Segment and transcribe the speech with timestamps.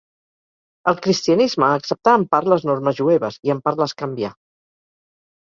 [0.91, 4.33] El cristianisme acceptà en part les normes jueves, i en part les canvià.